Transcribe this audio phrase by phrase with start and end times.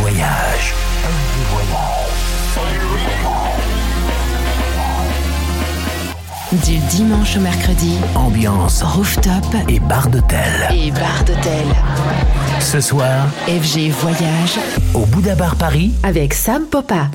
[0.00, 0.74] voyage.
[6.64, 9.32] Du dimanche au mercredi, Ambiance rooftop
[9.68, 10.68] et bar d'hôtel.
[10.72, 11.66] et bar d'hôtel.
[12.60, 14.58] Ce soir, FG Voyage
[14.94, 17.08] au Bouddha Bar Paris, avec Sam Popa.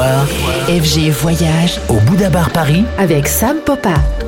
[0.00, 4.21] FG Voyage au Bouddha Bar Paris, avec Sam Popa.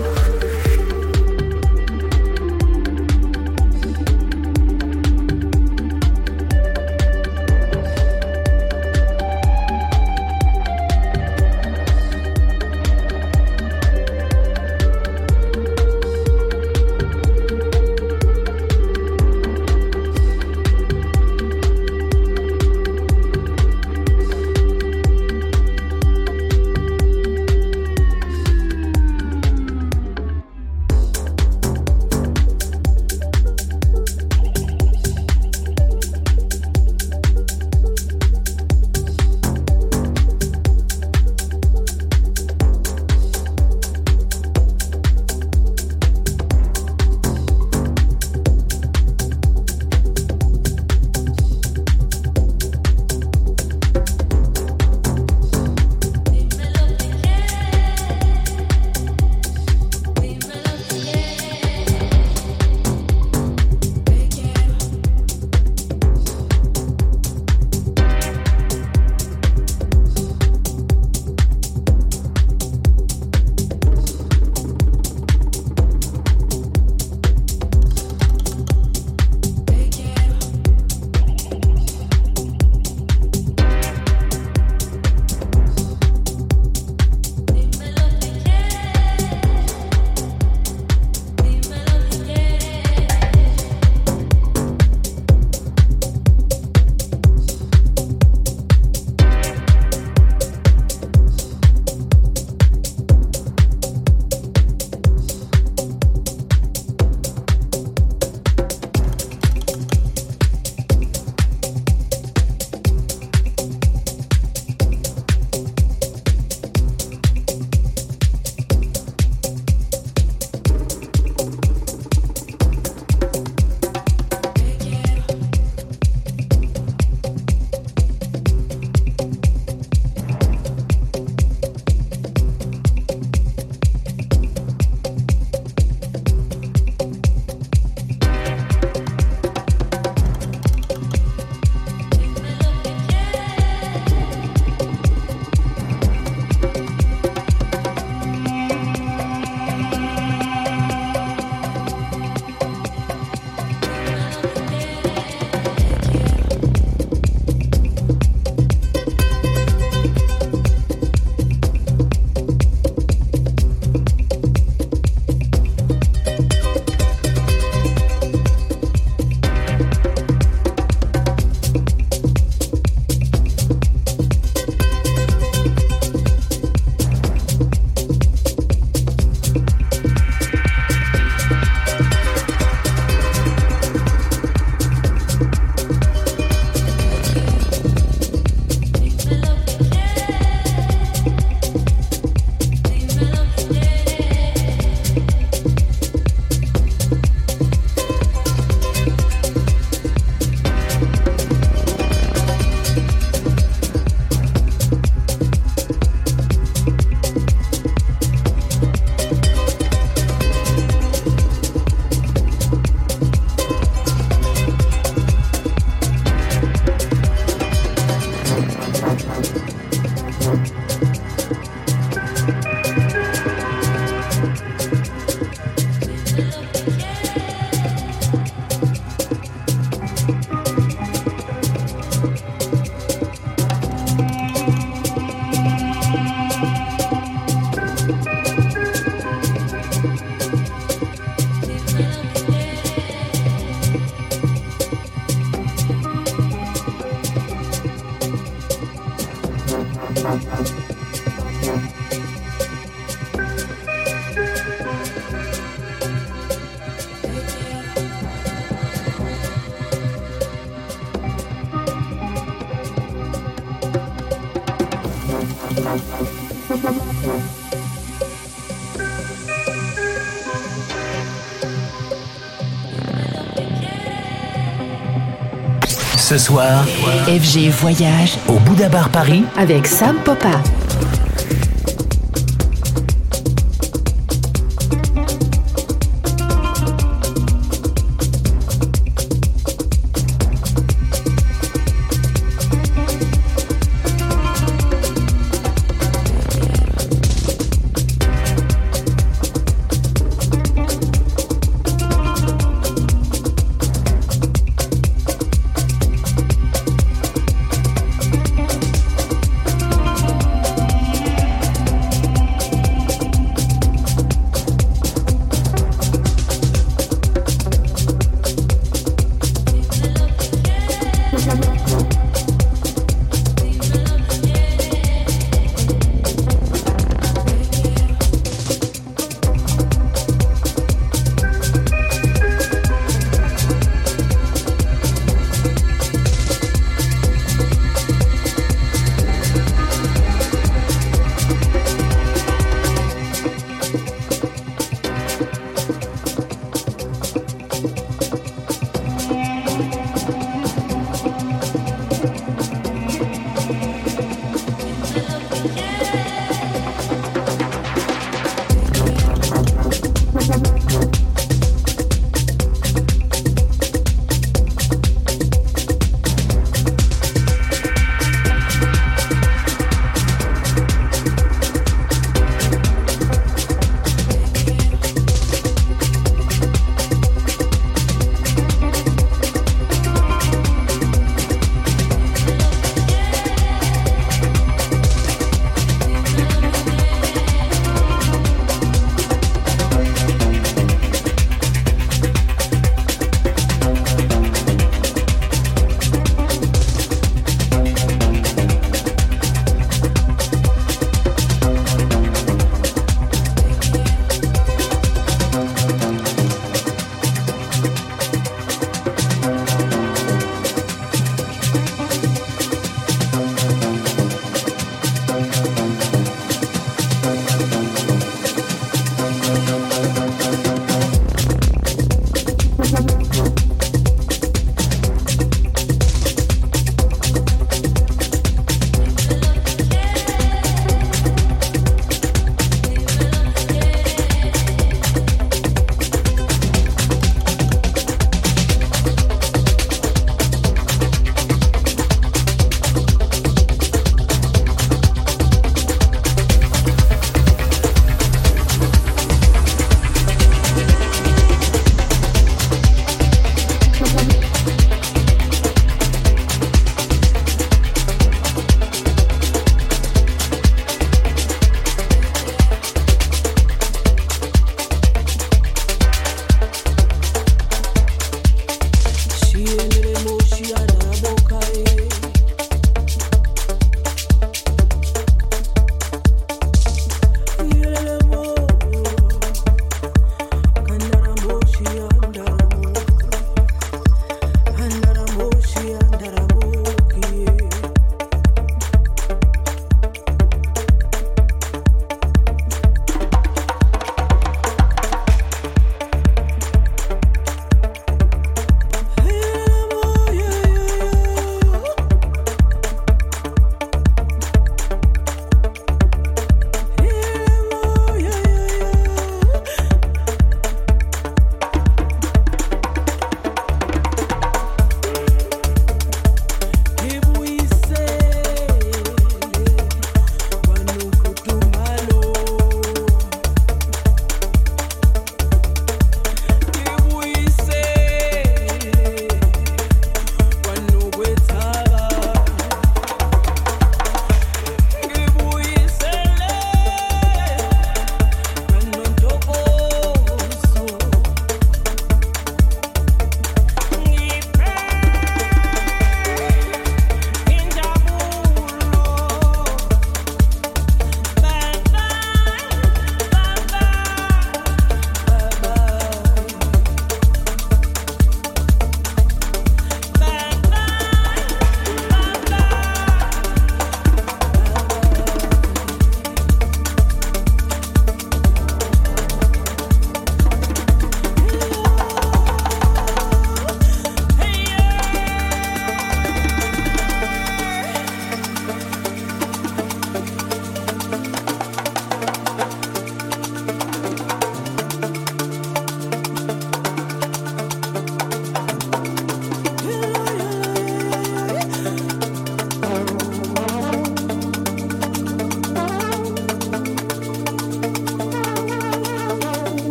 [276.16, 276.84] Ce soir,
[277.26, 280.62] FG Voyage au Bouddha Bar Paris, avec Sam Popa.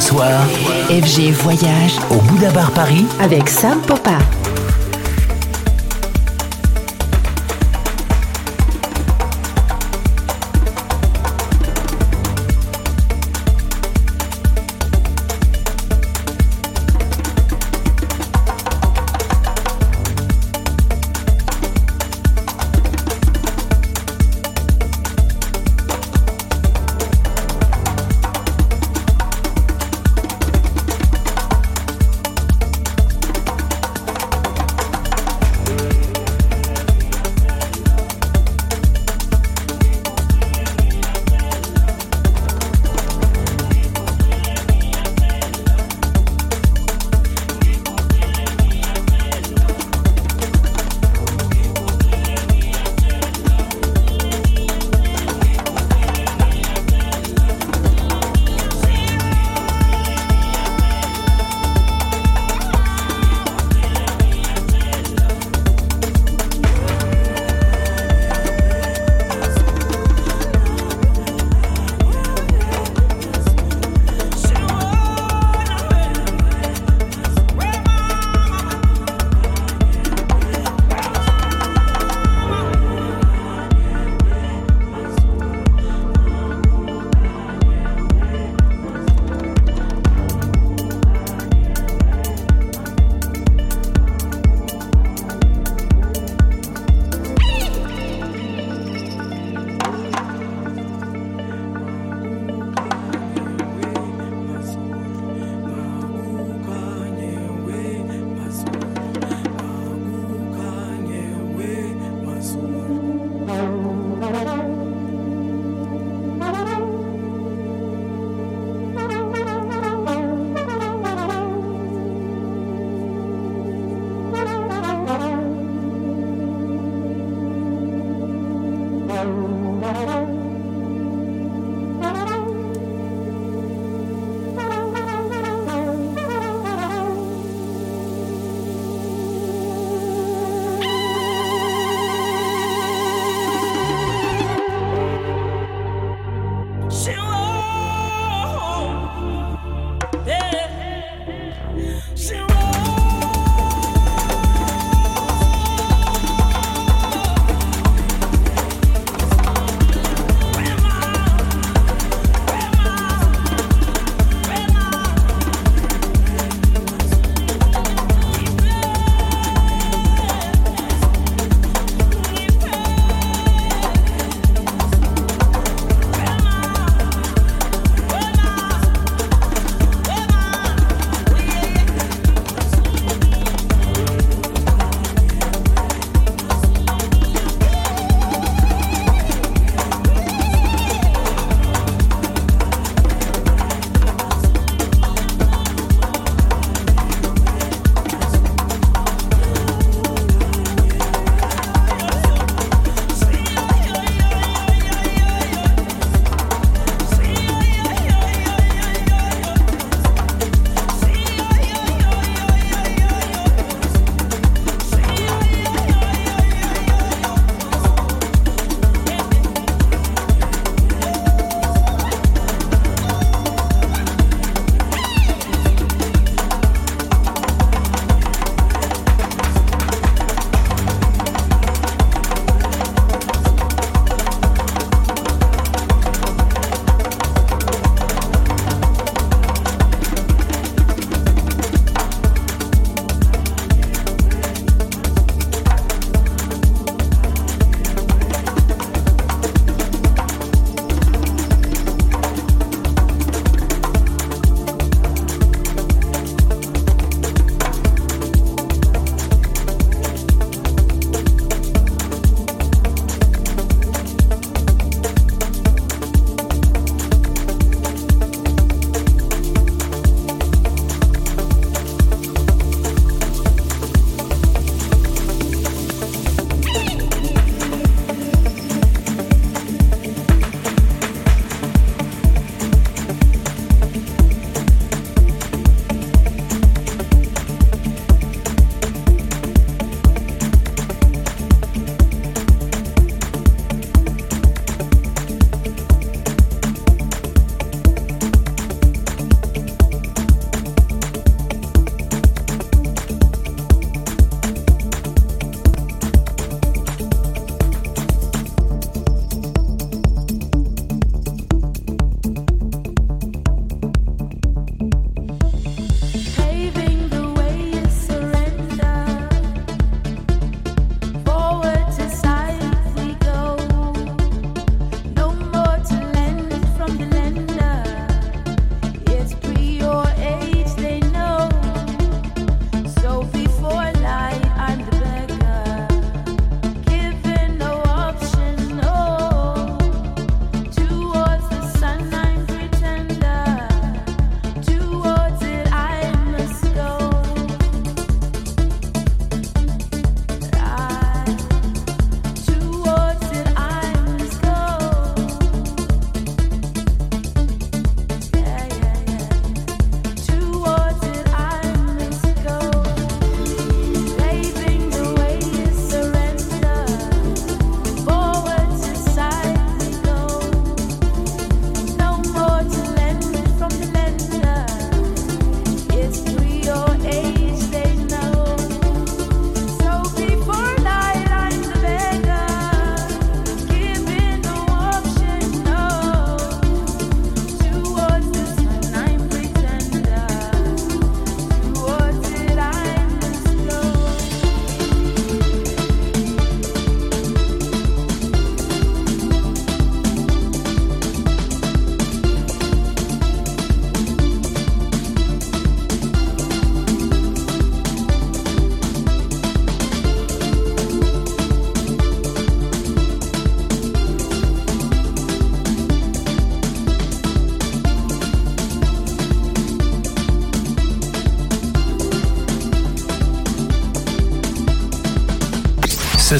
[0.00, 0.46] Soir,
[0.88, 1.98] FG Voyage.
[2.10, 4.39] Au Bouddha Bar Paris, avec Sam Popa.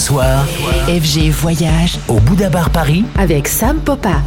[0.00, 0.46] Soir,
[0.88, 4.22] FG Voyage au Bouddha Bar Paris, avec Sam Popa.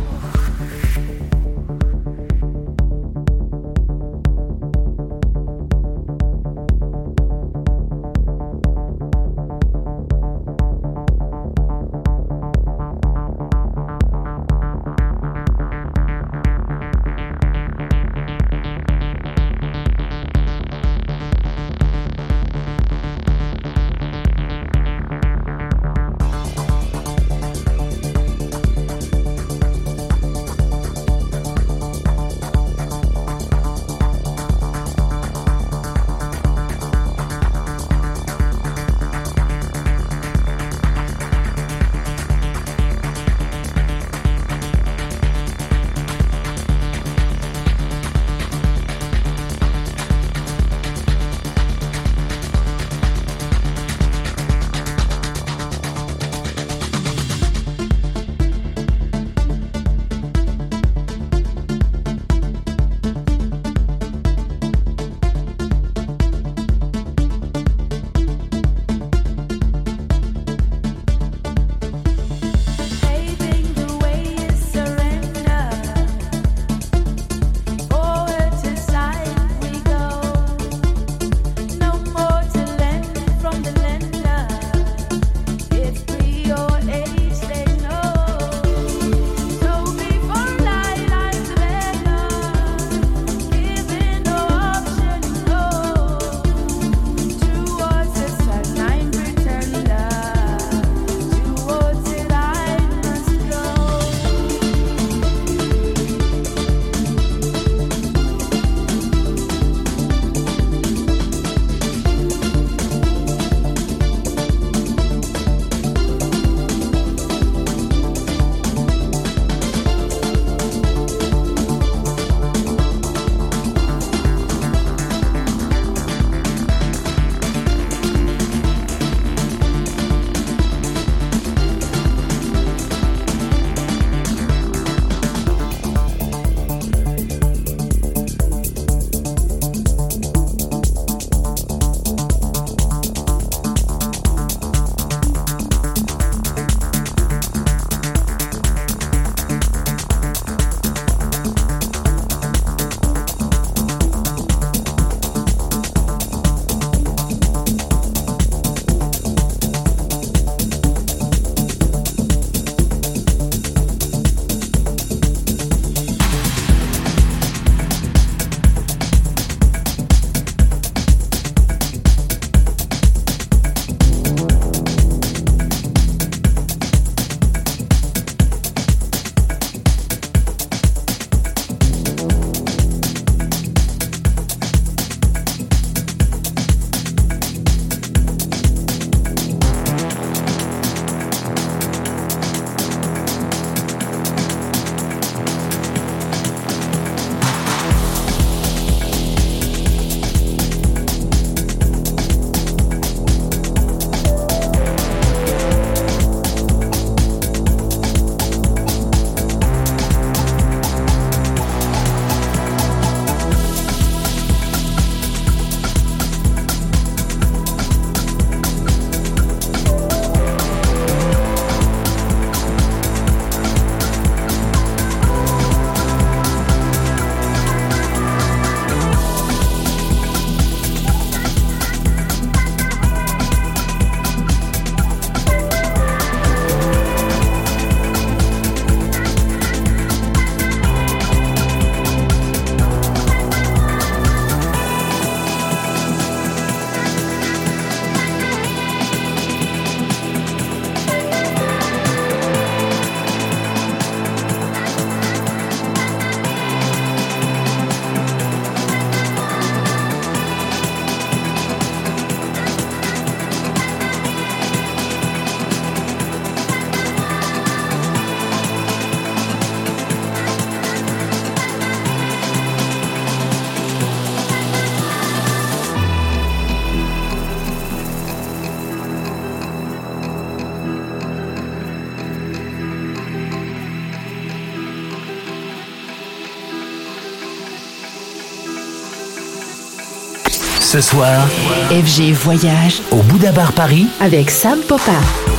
[291.04, 291.48] Soir,
[291.92, 293.02] FG Voyage.
[293.12, 295.53] Au Bouddha Bar Paris, avec Sam Popa.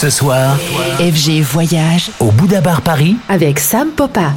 [0.00, 0.56] Ce soir,
[1.00, 2.12] FG Voyage.
[2.20, 4.30] Au Bouddha Bar Paris, avec Sam Popa.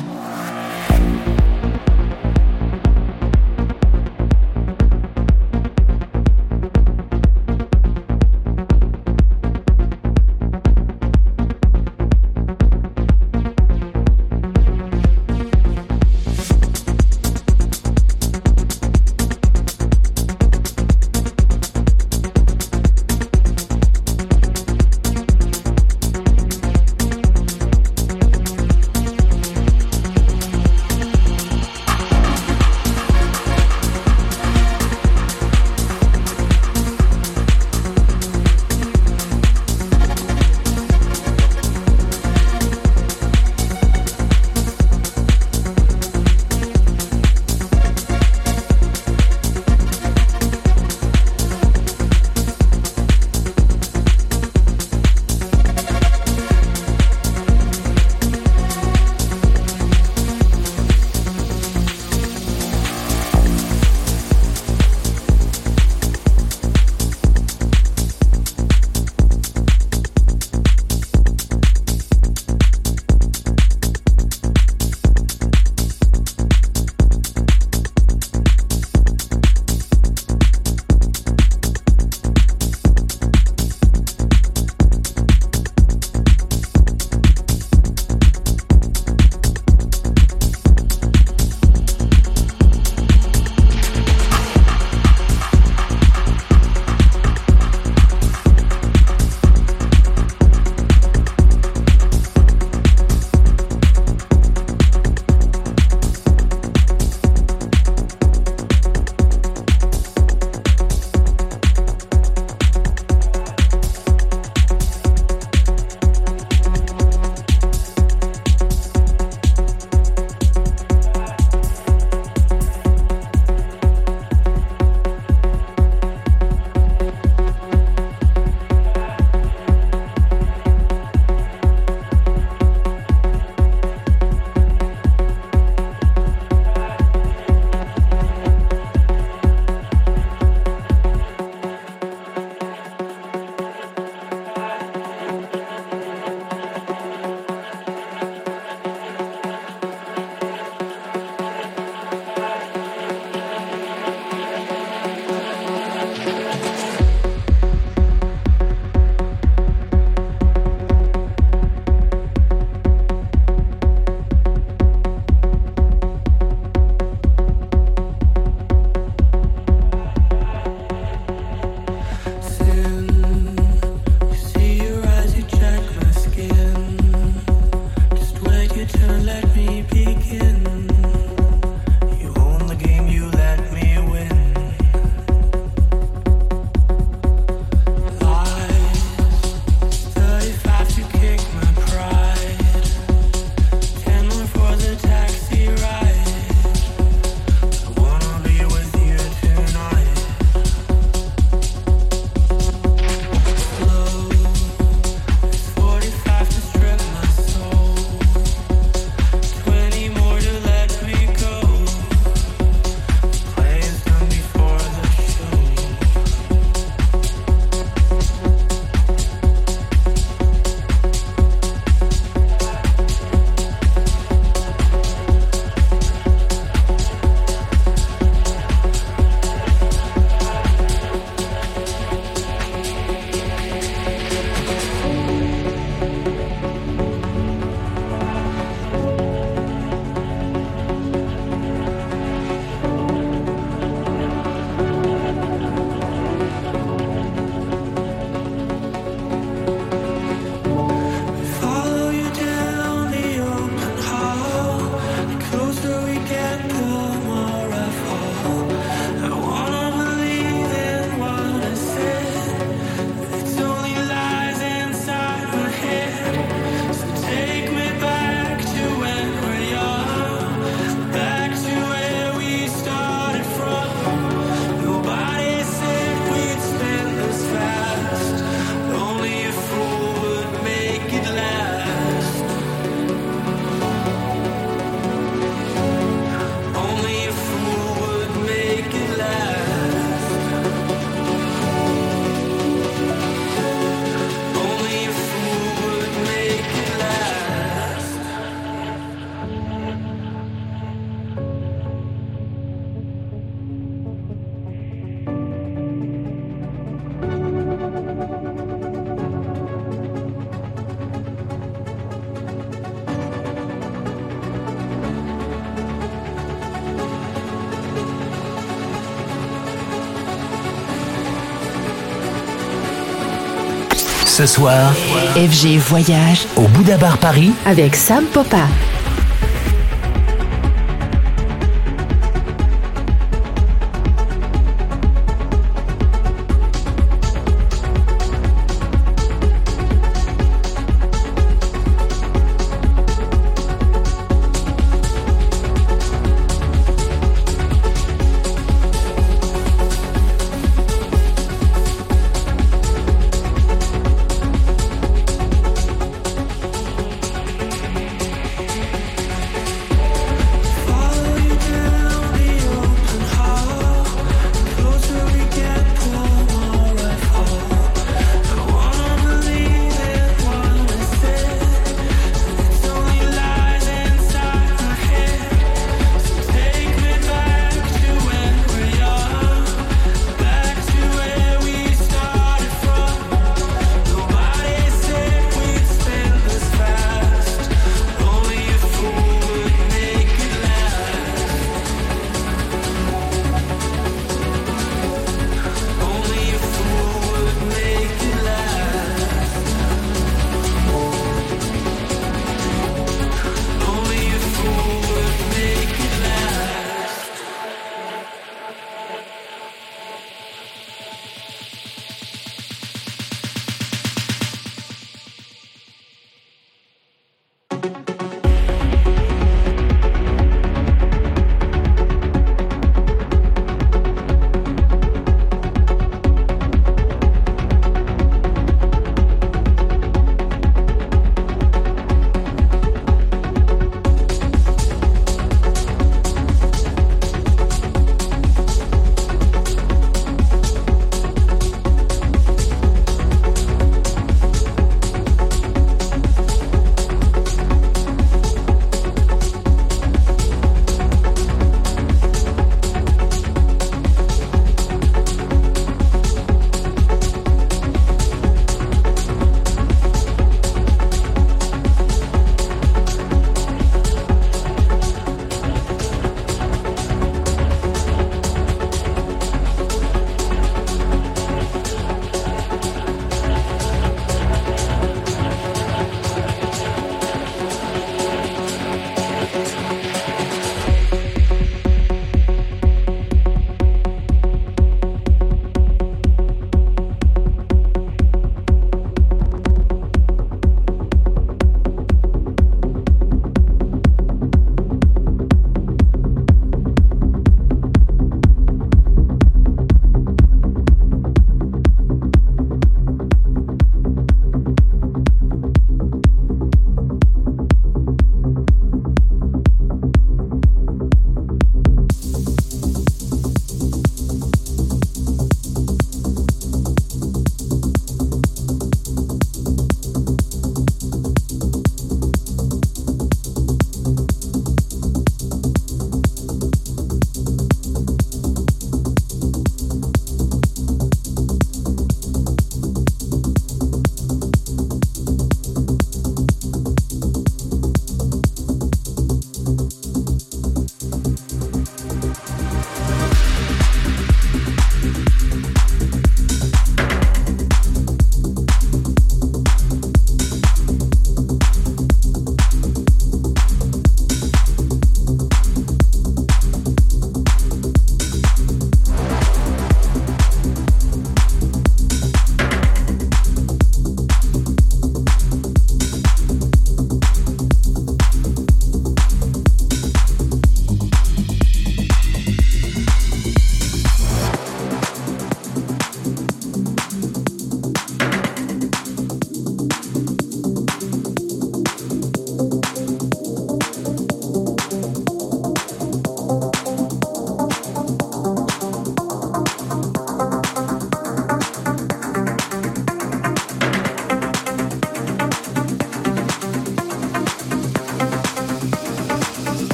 [324.42, 324.92] Ce soir,
[325.36, 326.48] FG Voyage.
[326.56, 328.66] Au Bouddha Bar Paris, avec Sam Popa.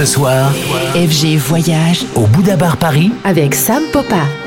[0.00, 0.50] Ce soir,
[0.94, 2.06] FG Voyage.
[2.14, 4.39] Au Bouddha Bar Paris, avec Sam Popa.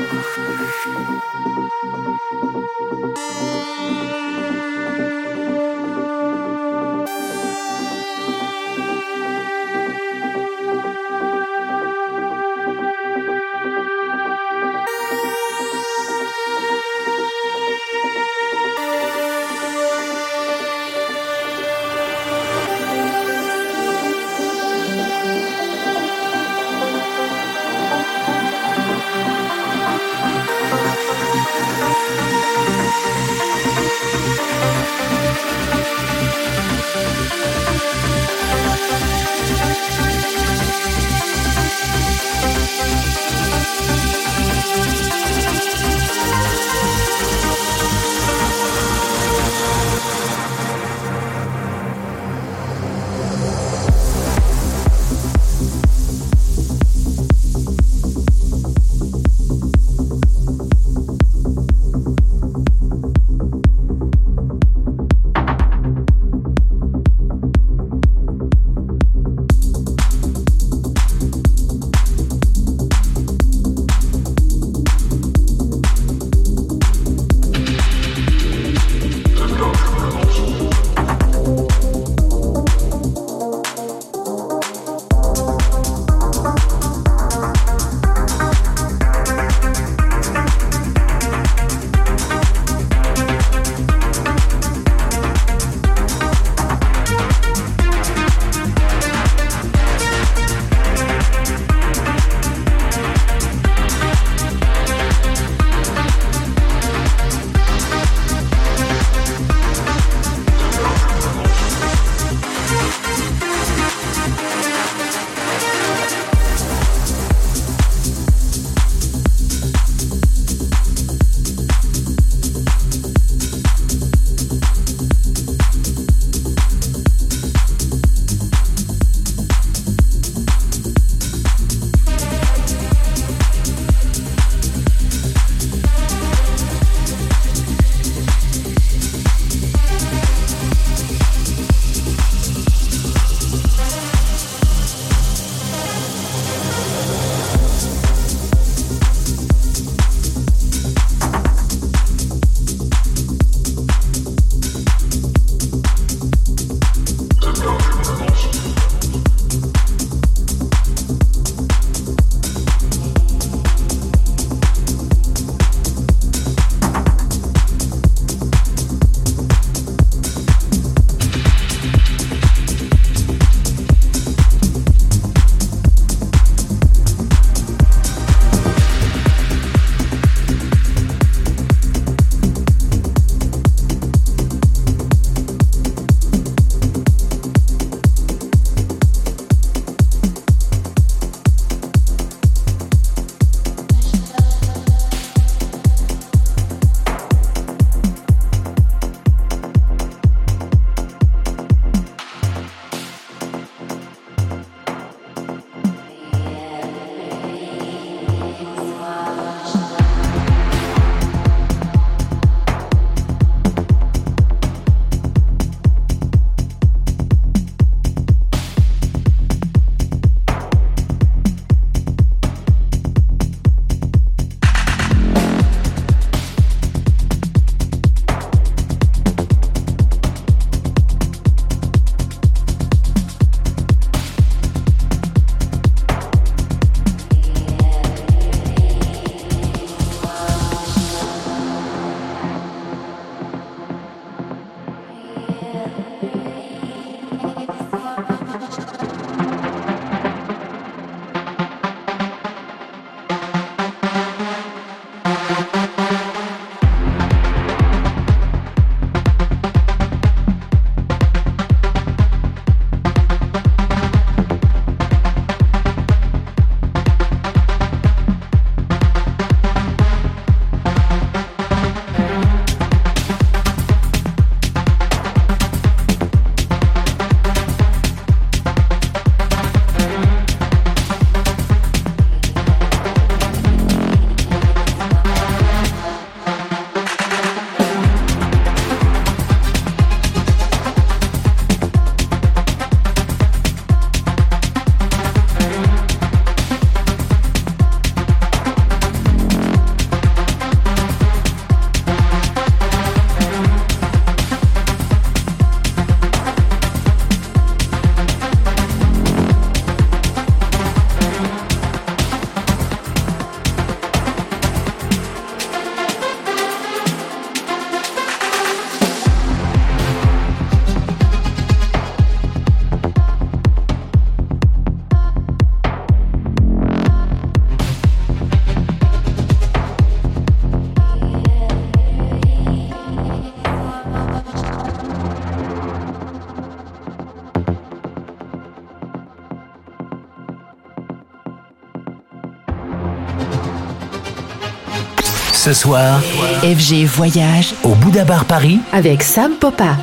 [345.64, 346.20] Ce soir,
[346.62, 349.96] FG Voyage au Bouddha Bar Paris, avec Sam Popa.